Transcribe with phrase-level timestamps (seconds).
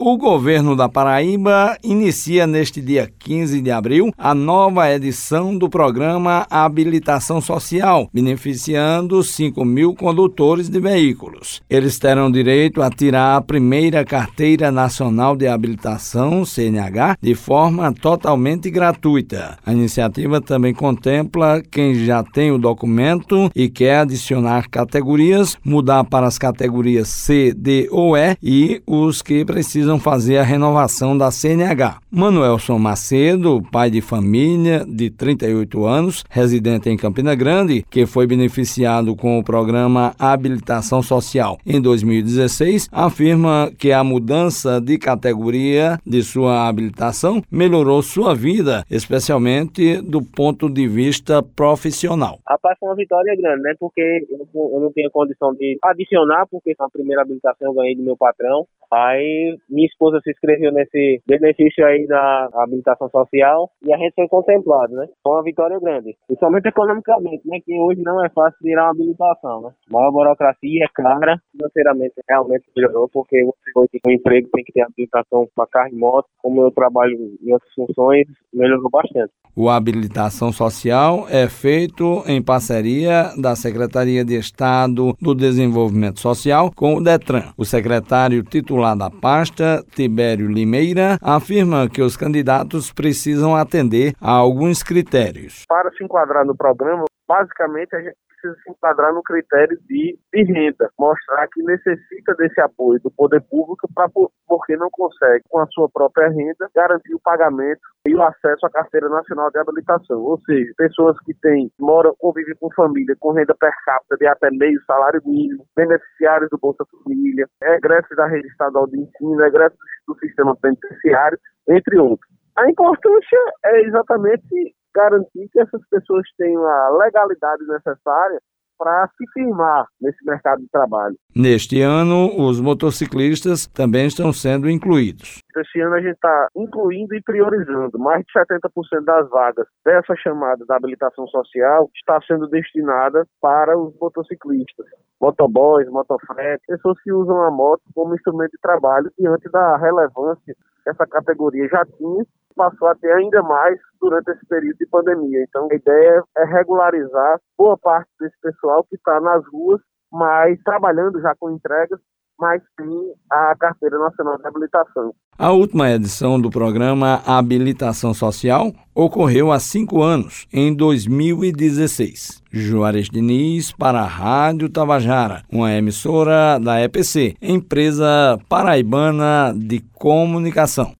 [0.00, 6.46] O governo da Paraíba inicia neste dia 15 de abril a nova edição do programa
[6.48, 11.60] Habilitação Social, beneficiando 5 mil condutores de veículos.
[11.68, 18.70] Eles terão direito a tirar a primeira carteira nacional de habilitação, CNH, de forma totalmente
[18.70, 19.58] gratuita.
[19.66, 26.28] A iniciativa também contempla quem já tem o documento e quer adicionar categorias, mudar para
[26.28, 31.30] as categorias C, D ou E e os que precisam precisam fazer a renovação da
[31.30, 31.98] CNH.
[32.10, 39.16] Manuelson Macedo, pai de família de 38 anos, residente em Campina Grande, que foi beneficiado
[39.16, 46.68] com o programa Habilitação Social em 2016, afirma que a mudança de categoria de sua
[46.68, 52.40] habilitação melhorou sua vida, especialmente do ponto de vista profissional.
[52.46, 53.74] Rapaz, foi uma vitória grande, né?
[53.78, 58.16] Porque eu não tinha condição de adicionar, porque a primeira habilitação eu ganhei do meu
[58.16, 58.66] patrão.
[58.90, 64.26] Aí minha esposa se inscreveu nesse benefício aí da habilitação social e a gente foi
[64.26, 65.06] contemplado, né?
[65.22, 67.60] Foi uma vitória grande, principalmente economicamente, né?
[67.64, 69.70] Que hoje não é fácil tirar uma habilitação, né?
[69.88, 74.72] Maior burocracia é cara, financeiramente realmente melhorou, porque você foi ter um emprego, tem que
[74.72, 79.32] ter habilitação para carro e moto, como eu trabalho em outras funções, melhorou bastante.
[79.54, 86.94] O habilitação social é feito em parceria da Secretaria de Estado do Desenvolvimento Social com
[86.94, 87.52] o Detran.
[87.56, 94.82] O secretário titular da pasta Tibério Limeira, afirma que os candidatos precisam atender a alguns
[94.82, 95.64] critérios.
[95.68, 100.42] Para se enquadrar no programa, basicamente a gente precisa se enquadrar no critério de, de
[100.44, 104.08] renda, mostrar que necessita desse apoio do poder público para
[104.46, 108.70] porque não consegue, com a sua própria renda, garantir o pagamento e o acesso à
[108.70, 110.20] carteira nacional de habilitação.
[110.22, 114.50] Ou seja, pessoas que têm, moram, convivem com família com renda per capita de até
[114.50, 120.18] meio salário mínimo, beneficiários do Bolsa Família, egressos da rede estadual de ensino, egressos do
[120.18, 122.38] sistema penitenciário, entre outros.
[122.56, 124.67] A importância é exatamente
[124.98, 128.40] garantir que essas pessoas tenham a legalidade necessária
[128.78, 131.16] para se firmar nesse mercado de trabalho.
[131.34, 135.42] Neste ano, os motociclistas também estão sendo incluídos.
[135.56, 137.98] Este ano a gente está incluindo e priorizando.
[137.98, 143.92] Mais de 70% das vagas dessa chamada da habilitação social está sendo destinada para os
[144.00, 144.86] motociclistas,
[145.20, 150.54] motoboys, motofrete, pessoas que usam a moto como instrumento de trabalho diante da relevância
[150.84, 152.24] que essa categoria já tinha
[152.58, 155.44] passou a ter ainda mais durante esse período de pandemia.
[155.48, 159.80] Então, a ideia é regularizar boa parte desse pessoal que está nas ruas,
[160.12, 162.00] mas trabalhando já com entregas,
[162.38, 165.12] mas sim a Carteira Nacional de Habilitação.
[165.38, 172.42] A última edição do programa Habilitação Social ocorreu há cinco anos, em 2016.
[172.50, 180.92] Juarez Diniz para a Rádio Tabajara, uma emissora da EPC, empresa paraibana de comunicação.